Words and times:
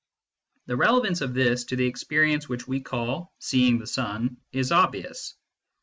The 0.65 0.75
relevance 0.75 1.21
of 1.21 1.35
this 1.35 1.65
to 1.65 1.75
the 1.75 1.85
experience 1.85 2.49
which 2.49 2.67
we 2.67 2.79
call" 2.81 3.31
seeing 3.39 3.77
the 3.77 3.85
sun" 3.85 4.37
is 4.51 4.71
obvious. 4.71 5.35